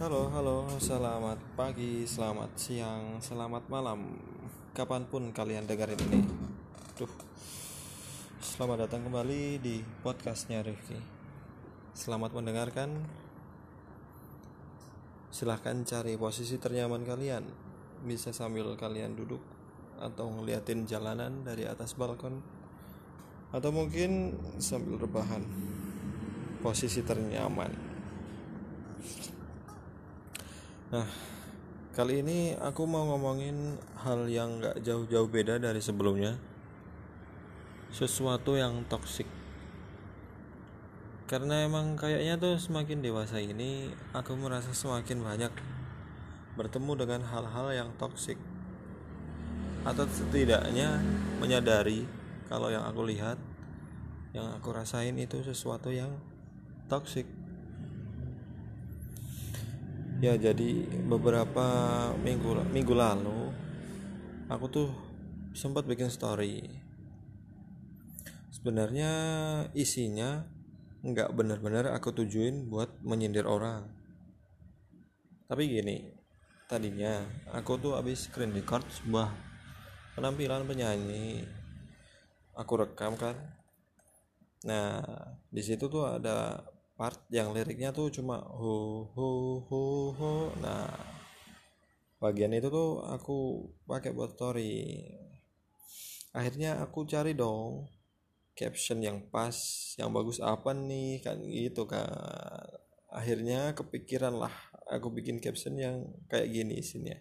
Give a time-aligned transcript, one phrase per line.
[0.00, 4.16] Halo, halo, selamat pagi, selamat siang, selamat malam.
[4.72, 6.24] Kapan pun kalian dengerin ini.
[6.96, 7.12] Duh,
[8.40, 10.96] Selamat datang kembali di podcastnya Rifki.
[11.92, 13.04] Selamat mendengarkan.
[15.28, 17.44] Silahkan cari posisi ternyaman kalian.
[18.08, 19.44] Bisa sambil kalian duduk
[20.00, 22.40] Atau ngeliatin jalanan dari atas balkon.
[23.52, 25.44] Atau mungkin sambil rebahan
[26.64, 27.92] Posisi ternyaman
[30.92, 31.08] Nah,
[31.96, 36.36] kali ini aku mau ngomongin hal yang gak jauh-jauh beda dari sebelumnya.
[37.88, 39.24] Sesuatu yang toksik.
[41.24, 45.52] Karena emang kayaknya tuh semakin dewasa ini, aku merasa semakin banyak
[46.60, 48.36] bertemu dengan hal-hal yang toksik.
[49.88, 51.00] Atau setidaknya
[51.40, 52.04] menyadari
[52.52, 53.40] kalau yang aku lihat,
[54.36, 56.20] yang aku rasain itu sesuatu yang
[56.92, 57.24] toksik
[60.22, 61.66] ya jadi beberapa
[62.22, 63.50] minggu minggu lalu
[64.46, 64.88] aku tuh
[65.50, 66.62] sempat bikin story.
[68.54, 69.10] Sebenarnya
[69.74, 70.46] isinya
[71.02, 73.90] nggak benar-benar aku tujuin buat menyindir orang.
[75.50, 76.14] Tapi gini
[76.70, 79.26] tadinya aku tuh habis screen record sebuah
[80.14, 81.42] penampilan penyanyi.
[82.54, 83.34] Aku rekam kan.
[84.70, 85.02] Nah
[85.50, 86.62] di situ tuh ada
[87.02, 89.30] part yang liriknya tuh cuma ho ho
[89.66, 89.82] ho
[90.14, 90.34] ho.
[90.62, 90.86] Nah
[92.22, 95.02] bagian itu tuh aku pakai buat story.
[96.30, 97.90] Akhirnya aku cari dong
[98.54, 99.58] caption yang pas
[99.98, 102.06] yang bagus apa nih kan gitu kan.
[103.10, 104.54] Akhirnya kepikiran lah
[104.86, 107.18] aku bikin caption yang kayak gini isinya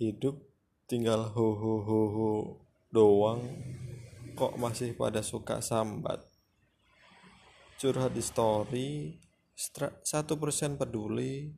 [0.00, 0.40] hidup
[0.88, 2.30] tinggal ho ho ho ho
[2.88, 3.44] doang
[4.32, 6.33] kok masih pada suka sambat
[7.84, 9.20] curhat di story
[10.00, 11.52] satu persen peduli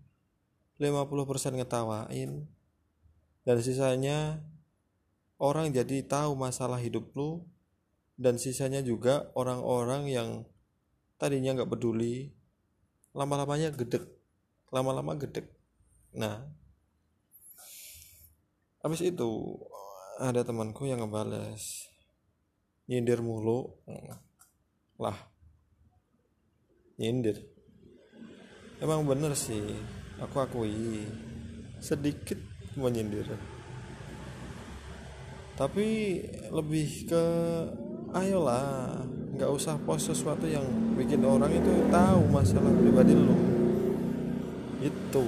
[0.83, 2.43] 50% ngetawain.
[3.47, 4.43] Dan sisanya
[5.39, 7.47] orang jadi tahu masalah hidup lu
[8.19, 10.29] dan sisanya juga orang-orang yang
[11.15, 12.35] tadinya nggak peduli
[13.15, 14.11] lama-lamanya gedek
[14.75, 15.47] lama-lama gedek.
[16.11, 16.43] Nah
[18.83, 19.63] habis itu
[20.19, 21.87] ada temanku yang ngebales
[22.91, 23.79] nyindir mulu.
[24.99, 25.36] Lah
[26.97, 27.41] nyindir.
[28.81, 29.77] Emang bener sih
[30.21, 31.05] aku akui
[31.81, 32.41] sedikit
[32.77, 33.29] menyindir
[35.57, 36.21] tapi
[36.53, 37.25] lebih ke
[38.13, 39.01] ayolah
[39.33, 43.37] nggak usah post sesuatu yang bikin orang itu tahu masalah pribadi lo
[44.85, 45.27] itu.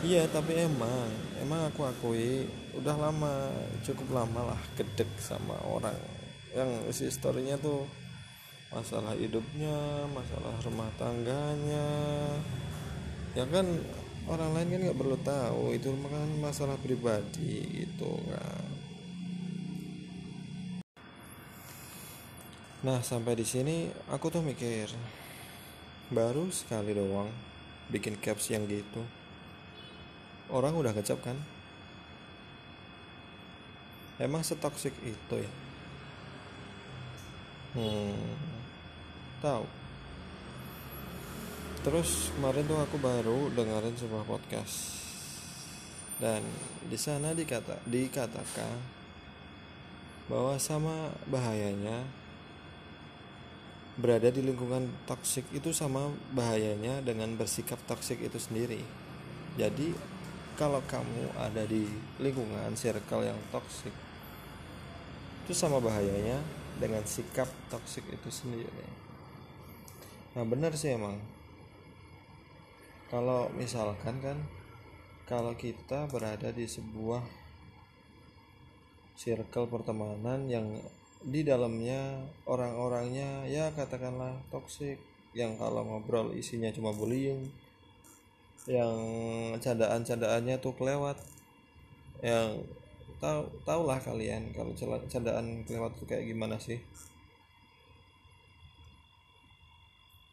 [0.00, 1.12] Iya tapi emang
[1.44, 3.52] emang aku akui udah lama
[3.84, 5.96] cukup lama lah gedek sama orang.
[6.56, 7.84] Yang isi storynya tuh
[8.70, 11.90] masalah hidupnya masalah rumah tangganya.
[13.34, 13.66] Ya kan
[14.30, 18.70] orang lain kan nggak perlu tahu itu kan masalah pribadi gitu kan.
[22.86, 24.88] Nah sampai di sini aku tuh mikir
[26.14, 27.28] baru sekali doang
[27.90, 29.02] bikin caps yang gitu.
[30.50, 31.38] Orang udah kecap kan?
[34.22, 35.52] Emang setoksik itu ya?
[37.74, 38.49] Hmm
[39.40, 39.80] tahu
[41.80, 45.00] terus kemarin tuh aku baru dengerin sebuah podcast.
[46.20, 46.44] Dan
[46.84, 48.76] di sana dikata dikatakan
[50.28, 52.04] bahwa sama bahayanya
[53.96, 58.84] berada di lingkungan toksik itu sama bahayanya dengan bersikap toksik itu sendiri.
[59.56, 59.96] Jadi
[60.60, 61.88] kalau kamu ada di
[62.20, 63.92] lingkungan circle yang toksik
[65.48, 66.36] itu sama bahayanya
[66.76, 69.09] dengan sikap toksik itu sendiri
[70.34, 71.18] nah benar sih emang.
[73.10, 74.38] Kalau misalkan kan
[75.26, 77.22] kalau kita berada di sebuah
[79.18, 80.66] circle pertemanan yang
[81.20, 84.96] di dalamnya orang-orangnya ya katakanlah toksik
[85.36, 87.52] yang kalau ngobrol isinya cuma bullying
[88.64, 88.96] yang
[89.60, 91.20] candaan-candaannya tuh kelewat
[92.24, 92.64] yang
[93.20, 94.72] tahu tahulah kalian kalau
[95.06, 96.80] candaan kelewat itu kayak gimana sih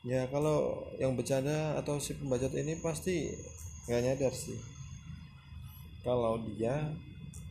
[0.08, 3.28] ya kalau yang bercanda atau si pembacot ini pasti
[3.92, 4.56] nggak nyadar sih.
[6.08, 6.96] Kalau dia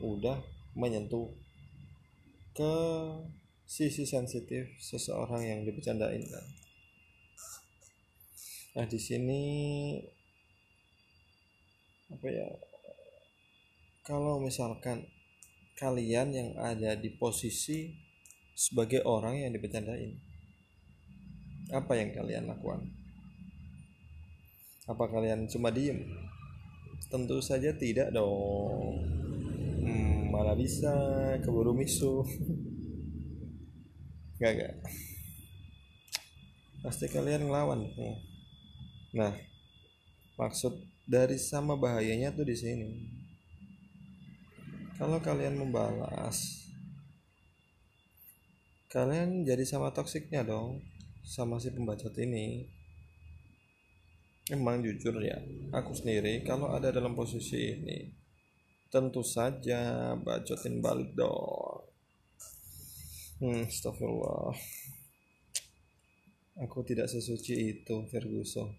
[0.00, 0.40] udah
[0.72, 1.28] menyentuh
[2.56, 2.74] ke
[3.68, 6.46] sisi sensitif seseorang yang dibercandain kan.
[8.80, 9.42] Nah di sini
[12.08, 12.48] apa ya
[14.00, 15.04] kalau misalkan
[15.76, 17.92] kalian yang ada di posisi
[18.56, 20.25] sebagai orang yang dibercandain
[21.74, 22.86] apa yang kalian lakukan?
[24.86, 26.06] Apa kalian cuma diem?
[27.10, 29.02] Tentu saja tidak dong.
[29.82, 30.94] Hmm, malah bisa?
[31.42, 32.22] Keburu misu.
[34.36, 34.74] Gak gak
[36.86, 37.82] pasti kalian ngelawan.
[39.10, 39.34] Nah
[40.38, 40.70] maksud
[41.02, 42.90] dari sama bahayanya tuh di sini.
[44.94, 46.62] Kalau kalian membalas
[48.86, 50.78] kalian jadi sama toksiknya dong
[51.26, 52.62] sama si pembacot ini
[54.54, 55.42] emang jujur ya
[55.74, 57.98] aku sendiri kalau ada dalam posisi ini
[58.86, 61.82] tentu saja bacotin balik dong.
[63.42, 64.56] Hmm astagfirullah.
[66.64, 68.72] Aku tidak sesuci itu Ferguson.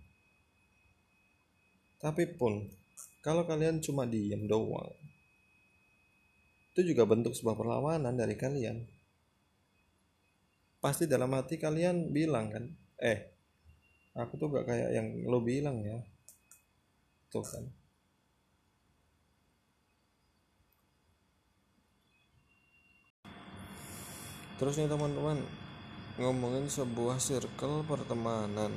[2.02, 2.66] Tapi pun
[3.22, 4.90] kalau kalian cuma diem doang
[6.78, 8.86] itu juga bentuk sebuah perlawanan dari kalian
[10.78, 12.66] pasti dalam hati kalian bilang kan
[13.02, 13.38] eh
[14.18, 15.98] aku tuh gak kayak yang lo bilang ya.
[17.30, 17.66] Tuh kan.
[24.58, 25.38] Terus nih teman-teman
[26.18, 28.74] ngomongin sebuah circle pertemanan.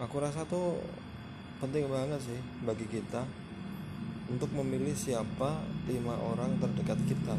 [0.00, 0.80] Aku rasa tuh
[1.60, 3.28] penting banget sih bagi kita
[4.32, 7.36] untuk memilih siapa lima orang terdekat kita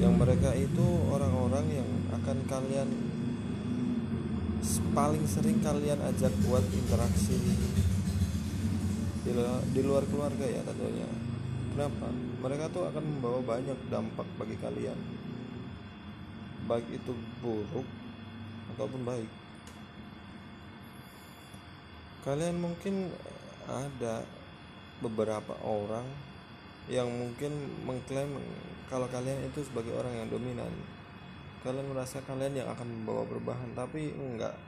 [0.00, 2.88] yang mereka itu orang-orang yang akan kalian
[4.96, 9.32] paling sering kalian ajak buat interaksi di,
[9.76, 11.04] di luar keluarga ya tentunya.
[11.76, 12.08] Kenapa?
[12.40, 14.96] Mereka tuh akan membawa banyak dampak bagi kalian.
[16.64, 17.12] Baik itu
[17.44, 17.84] buruk
[18.76, 19.30] ataupun baik.
[22.24, 23.12] Kalian mungkin
[23.68, 24.24] ada
[25.00, 26.04] beberapa orang
[26.90, 27.54] yang mungkin
[27.86, 28.34] mengklaim
[28.90, 30.74] kalau kalian itu sebagai orang yang dominan.
[31.62, 34.58] Kalian merasa kalian yang akan membawa perubahan tapi enggak.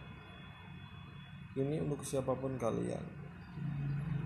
[1.58, 3.02] Ini untuk siapa pun kalian.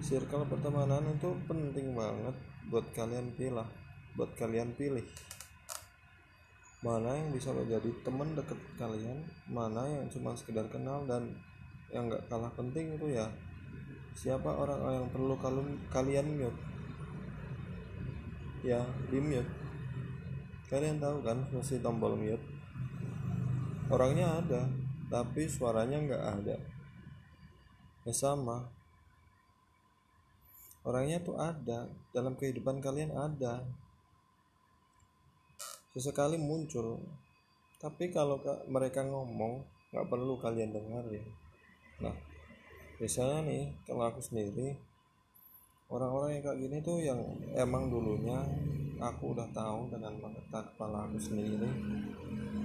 [0.04, 2.36] Circle pertemanan itu penting banget
[2.68, 3.64] buat kalian pilih
[4.16, 5.04] buat kalian pilih.
[6.80, 11.32] Mana yang bisa menjadi teman deket kalian mana yang cuma sekedar kenal dan
[11.92, 13.28] yang enggak kalah penting itu ya
[14.16, 16.75] siapa orang yang perlu kalian kalian mute
[18.66, 19.46] ya di mute.
[20.66, 22.42] Kalian tahu kan fungsi tombol mute.
[23.86, 24.66] Orangnya ada
[25.06, 26.56] tapi suaranya nggak ada.
[28.02, 28.66] Ya sama.
[30.82, 33.62] Orangnya tuh ada dalam kehidupan kalian ada.
[35.94, 36.98] Sesekali muncul
[37.76, 39.60] tapi kalau mereka ngomong
[39.92, 41.24] nggak perlu kalian dengar ya
[42.00, 42.14] nah
[42.96, 44.76] biasanya nih kalau aku sendiri
[46.42, 47.20] kayak gini tuh yang
[47.54, 48.40] emang dulunya
[48.96, 51.68] aku udah tahu dengan mata kepala aku sendiri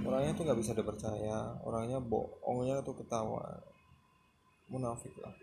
[0.08, 3.62] orangnya tuh nggak bisa dipercaya orangnya bohongnya tuh ketawa
[4.72, 5.36] munafik lah.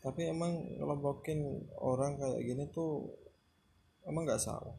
[0.00, 1.40] Tapi emang ngelompokin
[1.80, 3.08] orang kayak gini tuh
[4.04, 4.76] emang nggak salah.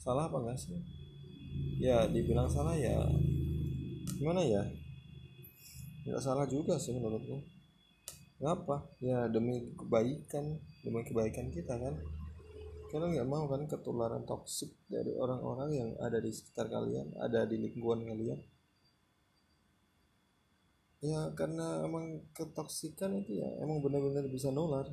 [0.00, 0.80] Salah apa enggak sih?
[1.80, 2.96] Ya dibilang salah ya
[4.16, 4.64] gimana ya?
[6.08, 7.36] Nggak salah juga sih menurutku
[8.36, 11.94] ngapa ya demi kebaikan demi kebaikan kita kan?
[12.92, 17.56] Kalian nggak mau kan ketularan toksik dari orang-orang yang ada di sekitar kalian ada di
[17.58, 18.40] lingkungan kalian.
[21.04, 24.86] Ya karena emang ketoksikan itu ya emang benar-benar bisa nular.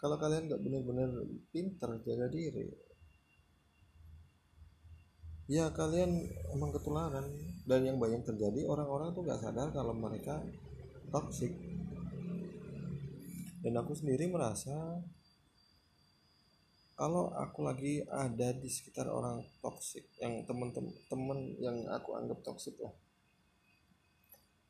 [0.00, 1.10] Kalau kalian nggak benar-benar
[1.50, 2.72] pintar jaga diri.
[5.46, 7.26] Ya kalian emang ketularan.
[7.66, 10.38] Dan yang banyak terjadi orang-orang tuh nggak sadar kalau mereka
[11.10, 11.50] toksik
[13.66, 15.02] dan aku sendiri merasa
[16.94, 22.94] kalau aku lagi ada di sekitar orang toksik yang temen-temen yang aku anggap toksik lah.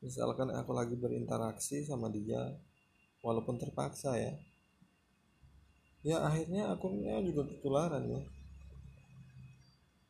[0.01, 2.57] Misalkan aku lagi berinteraksi sama dia
[3.21, 4.33] walaupun terpaksa ya
[6.01, 8.21] ya akhirnya akunnya juga ketularan ya.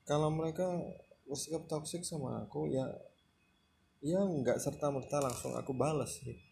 [0.08, 0.80] Kalau mereka
[1.28, 2.88] bersikap toksik sama aku ya
[4.00, 6.47] ya nggak serta merta langsung aku balas sih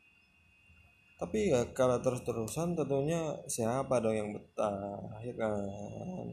[1.15, 6.27] tapi ya kalau terus-terusan tentunya siapa dong yang betah ya kan?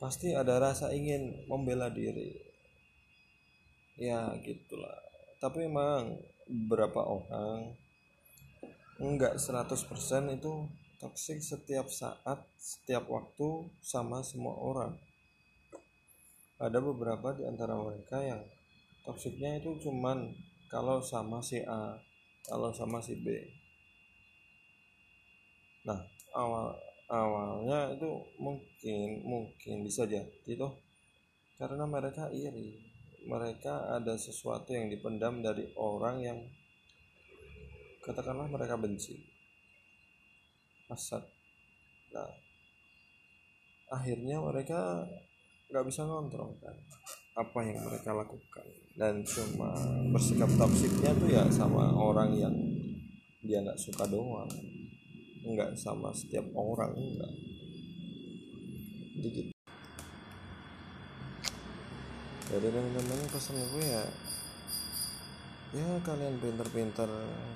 [0.00, 2.40] Pasti ada rasa ingin membela diri.
[4.00, 4.96] Ya gitulah.
[5.44, 6.16] Tapi emang
[6.48, 7.76] beberapa orang
[8.96, 9.76] enggak 100%
[10.40, 10.52] itu
[11.00, 14.96] toksik setiap saat setiap waktu sama semua orang.
[16.56, 18.40] Ada beberapa di antara mereka yang
[19.04, 20.32] toksiknya itu cuman
[20.72, 21.96] kalau sama si A
[22.46, 23.28] kalau sama si B.
[25.84, 26.00] Nah
[26.36, 26.76] awal
[27.10, 30.72] awalnya itu mungkin mungkin bisa jadi tuh
[31.60, 32.80] karena mereka iri.
[33.20, 36.38] Mereka ada sesuatu yang dipendam dari orang yang
[38.00, 39.20] katakanlah mereka benci.
[40.88, 41.22] Hasad.
[42.16, 42.32] Nah
[43.90, 45.04] akhirnya mereka
[45.70, 46.74] nggak bisa ngontrol kan
[47.40, 48.66] apa yang mereka lakukan.
[48.94, 49.72] Dan cuma
[50.12, 52.54] bersikap toksiknya tuh ya sama orang yang
[53.40, 54.50] dia nggak suka doang.
[55.40, 57.32] Nggak sama setiap orang enggak
[59.20, 59.46] dikit
[62.50, 64.04] jadi teman-teman pesan gue ya
[65.70, 67.06] ya kalian pinter-pinter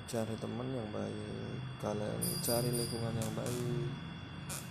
[0.07, 3.91] cari teman yang baik kalian cari lingkungan yang baik.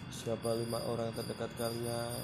[0.08, 2.16] Siapa lima orang terdekat kalian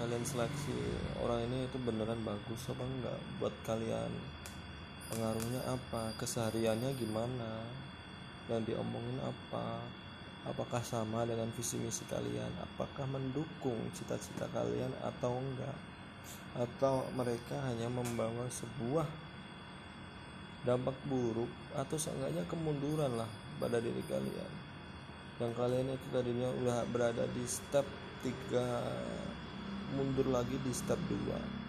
[0.00, 0.80] kalian seleksi
[1.20, 3.20] orang ini itu beneran bagus apa enggak?
[3.36, 4.08] Buat kalian
[5.12, 6.16] pengaruhnya apa?
[6.16, 7.68] Kesehariannya gimana?
[8.48, 9.84] Dan diomongin apa?
[10.48, 12.48] Apakah sama dengan visi misi kalian?
[12.64, 15.76] Apakah mendukung cita-cita kalian atau enggak?
[16.56, 19.04] Atau mereka hanya membawa sebuah
[20.64, 23.28] dampak buruk atau seenggaknya kemunduran lah
[23.60, 24.52] pada diri kalian?
[25.36, 27.84] Yang kalian itu tadinya udah berada di step
[28.24, 29.39] 3
[29.96, 31.60] mundur lagi di step 2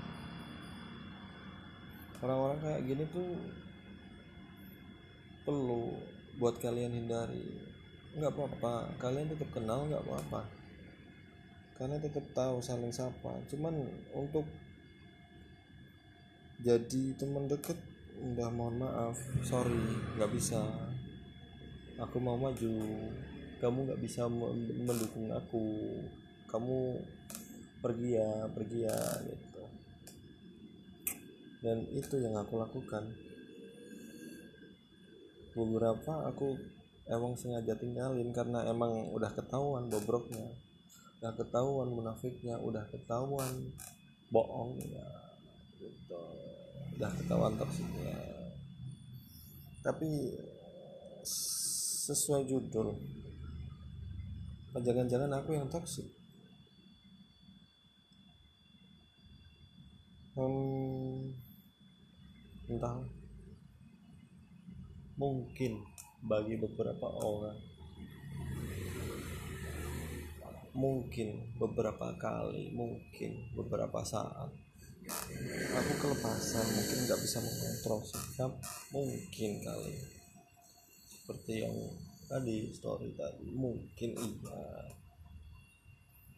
[2.22, 3.34] orang-orang kayak gini tuh
[5.42, 5.98] perlu
[6.38, 7.50] buat kalian hindari.
[8.14, 10.46] Nggak apa-apa kalian tetap kenal nggak apa-apa.
[11.82, 13.42] Kalian tetap tahu saling sapa.
[13.50, 13.74] Cuman
[14.14, 14.46] untuk
[16.62, 17.78] jadi teman deket
[18.22, 19.18] udah mohon maaf.
[19.42, 19.82] Sorry
[20.18, 20.62] nggak bisa.
[21.98, 22.74] Aku mau maju.
[23.58, 25.98] Kamu nggak bisa mendukung aku.
[26.46, 27.02] Kamu
[27.82, 29.64] pergi ya pergi ya gitu.
[31.62, 33.10] Dan itu yang aku lakukan.
[35.52, 36.56] Beberapa aku
[37.10, 40.48] emang sengaja tinggalin karena emang udah ketahuan bobroknya.
[41.22, 43.74] Udah ketahuan munafiknya udah ketahuan
[44.30, 45.06] bohongnya
[45.82, 46.22] gitu.
[46.98, 48.18] Udah ketahuan toksiknya.
[49.82, 50.38] Tapi
[52.02, 52.98] sesuai judul
[54.72, 56.21] jangan-jangan aku yang toksik
[60.42, 61.22] hmm,
[62.74, 62.98] entah.
[65.20, 65.86] Mungkin
[66.26, 67.60] bagi beberapa orang.
[70.72, 74.50] Mungkin beberapa kali mungkin beberapa saat.
[75.76, 78.52] Aku kelepasan mungkin nggak bisa mengontrol sikap
[78.96, 79.94] mungkin kali.
[81.22, 81.76] Seperti yang
[82.26, 84.62] tadi story tadi mungkin iya.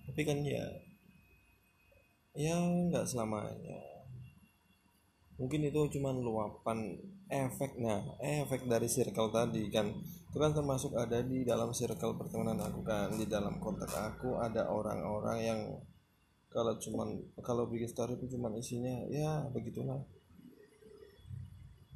[0.09, 0.65] Tapi kan ya
[2.33, 3.92] ya nggak selamanya
[5.43, 6.95] mungkin itu cuma luapan
[7.27, 9.91] efek nah efek dari circle tadi kan.
[10.31, 13.11] Itu kan termasuk ada di dalam circle pertemanan aku kan.
[13.11, 15.59] Di dalam kontak aku ada orang-orang yang
[16.47, 19.99] kalau cuman kalau bikin story itu cuman isinya ya begitulah.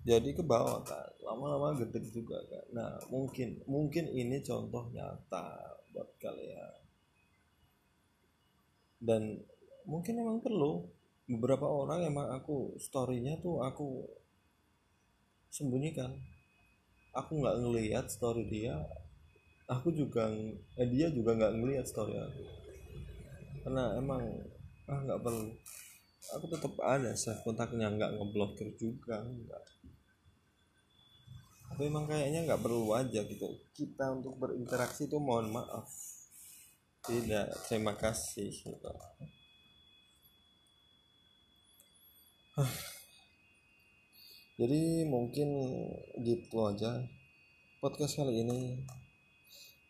[0.03, 5.47] Jadi ke bawah kan lama-lama gede juga kan nah mungkin mungkin ini contoh nyata
[5.95, 6.75] buat kalian.
[8.99, 9.39] Dan
[9.87, 10.96] mungkin emang perlu
[11.27, 14.07] beberapa orang emang aku storynya tuh aku
[15.51, 16.15] sembunyikan.
[17.15, 18.79] Aku nggak ngelihat story dia.
[19.67, 20.31] Aku juga
[20.79, 22.43] eh, dia juga nggak ngelihat story aku.
[23.67, 24.23] Karena emang
[24.87, 25.51] ah nggak perlu.
[26.39, 29.63] Aku tetap ada save kontaknya nggak ngeblokir juga enggak
[31.77, 33.53] tapi emang kayaknya nggak perlu aja gitu.
[33.77, 35.85] Kita untuk berinteraksi tuh mohon maaf.
[37.05, 38.89] Tidak terima kasih gitu
[44.57, 45.49] jadi mungkin
[46.25, 47.05] gitu aja
[47.77, 48.81] podcast kali ini.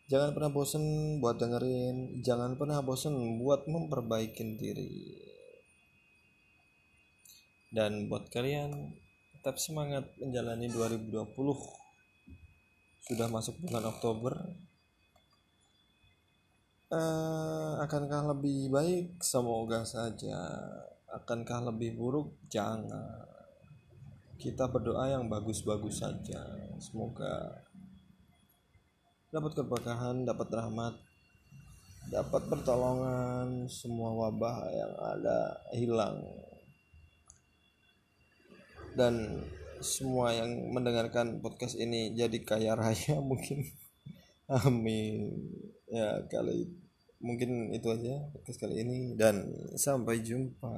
[0.08, 0.84] Jangan pernah bosen
[1.20, 5.16] buat dengerin jangan pernah bosen buat memperbaiki diri.
[7.72, 8.92] Dan buat kalian
[9.36, 11.32] tetap semangat menjalani 2020
[13.08, 14.32] sudah masuk bulan Oktober.
[16.88, 19.20] Uh, akankah lebih baik?
[19.20, 20.40] Semoga saja
[21.12, 22.36] akankah lebih buruk?
[22.52, 23.26] Jangan.
[24.38, 26.44] Kita berdoa yang bagus-bagus saja.
[26.78, 27.64] Semoga
[29.28, 30.94] dapat keberkahan dapat rahmat
[32.08, 35.38] dapat pertolongan semua wabah yang ada
[35.76, 36.24] hilang.
[38.96, 39.44] Dan
[39.78, 43.68] semua yang mendengarkan podcast ini jadi kaya raya mungkin.
[44.48, 45.36] Amin.
[45.88, 46.77] Ya kali
[47.18, 48.98] mungkin itu aja podcast kali ini.
[49.18, 50.74] Dan sampai jumpa